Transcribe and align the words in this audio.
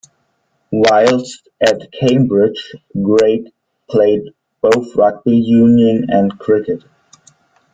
Whilst 0.71 1.47
at 1.63 1.91
Cambridge, 1.91 2.73
Greig 3.03 3.51
played 3.87 4.23
both 4.59 4.95
rugby 4.95 5.37
union 5.37 6.07
and 6.09 6.39
cricket. 6.39 6.83